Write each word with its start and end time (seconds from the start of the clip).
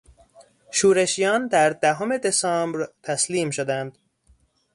شورشیان 0.71 1.47
در 1.47 1.69
دهم 1.69 2.17
دسامبر 2.17 2.87
تسلیم 3.03 3.49
شدند. 3.49 3.97